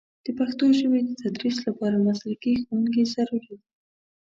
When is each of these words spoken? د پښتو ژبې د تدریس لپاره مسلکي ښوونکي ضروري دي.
د 0.25 0.27
پښتو 0.39 0.65
ژبې 0.79 0.99
د 1.07 1.11
تدریس 1.21 1.57
لپاره 1.67 2.05
مسلکي 2.07 2.53
ښوونکي 2.63 3.01
ضروري 3.13 3.41
دي. 3.59 3.67